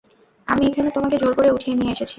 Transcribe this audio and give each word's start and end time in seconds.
আমি 0.47 0.63
এখানে 0.65 0.89
তোমাকে 0.91 1.15
জোর 1.17 1.33
করে 1.37 1.49
উঠিয়ে 1.51 1.75
নিয়ে 1.75 1.93
এসেছি! 1.95 2.09